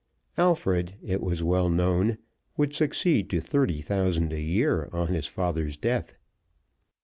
Alfred, 0.35 0.95
it 1.03 1.21
was 1.21 1.43
well 1.43 1.69
known, 1.69 2.17
would 2.57 2.73
succeed 2.73 3.29
to 3.29 3.39
thirty 3.39 3.81
thousand 3.81 4.33
a 4.33 4.41
year 4.41 4.89
on 4.91 5.09
his 5.09 5.27
father's 5.27 5.77
death. 5.77 6.15